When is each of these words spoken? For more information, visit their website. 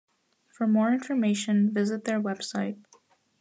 For 0.57 0.65
more 0.65 0.91
information, 0.91 1.71
visit 1.71 2.05
their 2.05 2.19
website. 2.19 2.79